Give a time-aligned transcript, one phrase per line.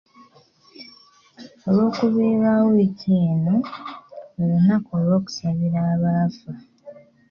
[1.67, 3.55] Olwokubiri lwa wiiki eno
[4.35, 6.51] lwe lunaku olw’okusabira abaafa.